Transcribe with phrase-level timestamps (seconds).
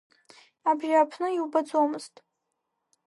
[0.69, 2.15] Абжьааԥны иубаӡомызт.